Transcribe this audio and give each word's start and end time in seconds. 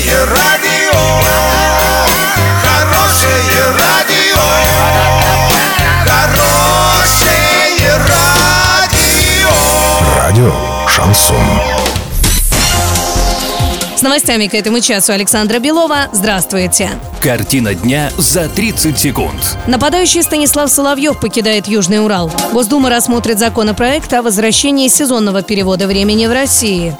Хорошее 0.00 0.24
радио, 0.24 0.98
хорошее 2.62 3.36
радио, 3.78 4.40
хорошее 6.06 7.98
радио. 8.08 9.50
Радио 10.16 10.54
Шансон. 10.88 11.36
С 13.94 14.00
новостями 14.02 14.46
к 14.46 14.54
этому 14.54 14.80
часу 14.80 15.12
Александра 15.12 15.58
Белова. 15.58 16.08
Здравствуйте. 16.12 16.88
Картина 17.20 17.74
дня 17.74 18.10
за 18.16 18.48
30 18.48 18.98
секунд. 18.98 19.58
Нападающий 19.66 20.22
Станислав 20.22 20.70
Соловьев 20.70 21.20
покидает 21.20 21.68
Южный 21.68 22.02
Урал. 22.02 22.32
Госдума 22.54 22.88
рассмотрит 22.88 23.38
законопроект 23.38 24.10
о 24.14 24.22
возвращении 24.22 24.88
сезонного 24.88 25.42
перевода 25.42 25.86
времени 25.86 26.26
в 26.26 26.32
России. 26.32 26.96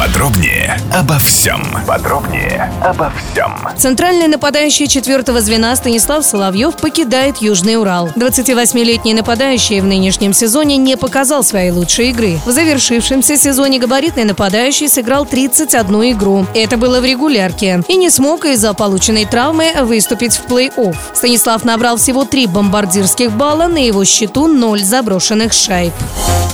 Подробнее 0.00 0.80
обо 0.94 1.18
всем. 1.18 1.62
Подробнее 1.86 2.72
обо 2.82 3.12
всем. 3.12 3.54
Центральный 3.76 4.28
нападающий 4.28 4.86
четвертого 4.86 5.42
звена 5.42 5.76
Станислав 5.76 6.24
Соловьев 6.24 6.78
покидает 6.78 7.42
Южный 7.42 7.76
Урал. 7.76 8.08
28-летний 8.16 9.12
нападающий 9.12 9.80
в 9.80 9.84
нынешнем 9.84 10.32
сезоне 10.32 10.78
не 10.78 10.96
показал 10.96 11.44
своей 11.44 11.70
лучшей 11.70 12.08
игры. 12.12 12.40
В 12.46 12.50
завершившемся 12.50 13.36
сезоне 13.36 13.78
габаритный 13.78 14.24
нападающий 14.24 14.88
сыграл 14.88 15.26
31 15.26 16.12
игру. 16.12 16.46
Это 16.54 16.78
было 16.78 17.00
в 17.00 17.04
регулярке. 17.04 17.82
И 17.86 17.96
не 17.96 18.08
смог 18.08 18.46
из-за 18.46 18.72
полученной 18.72 19.26
травмы 19.26 19.70
выступить 19.82 20.34
в 20.38 20.46
плей-офф. 20.46 20.96
Станислав 21.12 21.62
набрал 21.62 21.98
всего 21.98 22.24
три 22.24 22.46
бомбардирских 22.46 23.32
балла, 23.32 23.66
на 23.66 23.84
его 23.84 24.06
счету 24.06 24.46
ноль 24.46 24.82
заброшенных 24.82 25.52
шайб. 25.52 25.92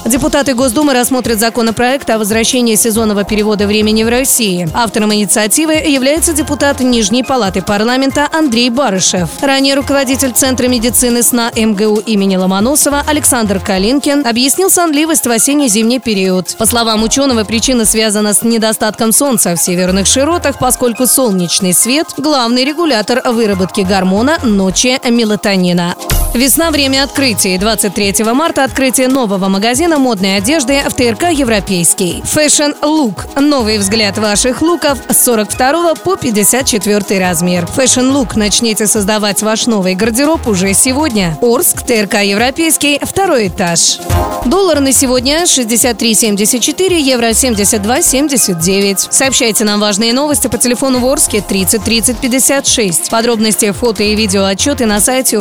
Депутаты 0.07 0.55
Госдумы 0.55 0.95
рассмотрят 0.95 1.41
законопроект 1.41 2.09
о 2.11 2.19
возвращении 2.19 2.77
сезонного 2.77 3.25
перевода 3.37 3.67
времени 3.67 4.03
в 4.03 4.09
России. 4.09 4.67
Автором 4.73 5.13
инициативы 5.13 5.75
является 5.75 6.33
депутат 6.33 6.81
Нижней 6.81 7.23
палаты 7.23 7.61
парламента 7.61 8.27
Андрей 8.33 8.71
Барышев. 8.71 9.29
Ранее 9.43 9.75
руководитель 9.75 10.33
Центра 10.33 10.69
медицины 10.69 11.23
сна 11.23 11.53
МГУ 11.55 11.99
имени 11.99 12.37
Ломоносова 12.37 13.05
Александр 13.07 13.61
Калинкин 13.61 14.27
объяснил 14.27 14.71
сонливость 14.71 15.27
в 15.27 15.31
осенне-зимний 15.31 15.99
период. 15.99 16.57
По 16.57 16.65
словам 16.65 17.03
ученого, 17.03 17.45
причина 17.45 17.85
связана 17.85 18.33
с 18.33 18.41
недостатком 18.41 19.13
солнца 19.13 19.55
в 19.55 19.61
северных 19.61 20.07
широтах, 20.07 20.59
поскольку 20.59 21.07
солнечный 21.07 21.75
свет– 21.75 22.07
главный 22.17 22.65
регулятор 22.65 23.21
выработки 23.31 23.83
гормона 23.83 24.39
ночи 24.45 24.99
мелатонина. 25.11 25.95
Весна– 26.37 26.71
время 26.73 27.03
открытий. 27.03 27.57
23 27.57 28.23
марта– 28.35 28.65
открытие 28.65 29.09
нового 29.09 29.49
магазина 29.49 29.99
модной 29.99 30.37
одежды 30.37 30.83
в 30.87 30.93
ТРК 30.93 31.31
«Европейский». 31.31 32.23
Fashion 32.25 32.79
Look– 32.83 33.41
новый 33.41 33.79
взгляд 33.79 34.19
ваших 34.19 34.61
луков 34.61 34.99
с 35.09 35.25
42 35.25 35.95
по 35.95 36.17
54 36.17 37.19
размер. 37.19 37.67
Fashion 37.75 38.13
Look– 38.13 38.33
начните 38.37 38.87
создавать 38.87 39.41
ваш 39.43 39.67
новый 39.67 39.95
гардероб 39.95 40.47
уже 40.47 40.75
сегодня. 40.75 41.39
Орск, 41.41 41.81
ТРК 41.87 42.23
«Европейский», 42.23 43.01
второй 43.03 43.49
этаж. 43.49 43.99
Доллар 44.45 44.81
на 44.81 44.93
сегодня 44.93 45.45
63,74, 45.45 47.01
евро 47.01 47.31
72,79. 47.31 49.09
Сообщайте 49.11 49.65
нам 49.65 49.81
важные 49.81 50.13
новости 50.13 50.49
по 50.49 50.59
телефону 50.59 51.01
в 51.01 51.07
Орске 51.07 51.41
30 51.41 51.83
30 51.83 52.19
56. 52.19 53.11
Подробности, 53.11 53.73
фото 53.73 54.03
и 54.03 54.15
видео 54.15 54.45
отчеты 54.45 54.85
на 54.85 55.01
сайте 55.01 55.39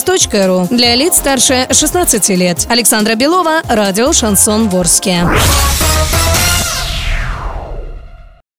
урал56.ру. 0.00 0.74
Для 0.74 0.94
лиц 0.94 1.16
старше 1.16 1.66
16 1.70 2.28
лет. 2.30 2.66
Александра 2.68 3.14
Белова, 3.14 3.62
радио 3.68 4.12
«Шансон 4.12 4.68
Ворске». 4.68 5.26